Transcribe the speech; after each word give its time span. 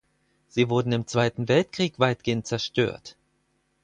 Sie 0.47 0.67
wurden 0.71 0.93
im 0.93 1.05
Zweiten 1.05 1.47
Weltkrieg 1.47 1.99
weitgehend 1.99 2.47
zerstört. 2.47 3.15